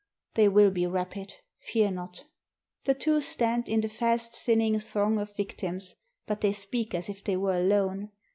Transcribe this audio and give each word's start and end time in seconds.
"They 0.33 0.47
will 0.49 0.71
be 0.71 0.87
rapid. 0.87 1.35
Fear 1.59 1.91
not!" 1.91 2.25
The 2.85 2.95
two 2.95 3.21
stand 3.21 3.69
in 3.69 3.81
the 3.81 3.87
fast 3.87 4.33
thinning 4.33 4.79
throng 4.79 5.19
of 5.19 5.35
victims, 5.35 5.95
but 6.25 6.41
they 6.41 6.53
speak 6.53 6.95
as 6.95 7.07
if 7.07 7.23
they 7.23 7.37
were 7.37 7.59
alone. 7.59 8.09